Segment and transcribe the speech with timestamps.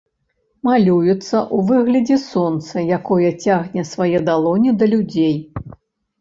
[0.67, 5.35] Малюецца ў выглядзе сонца, якое цягне свае далоні да людзей.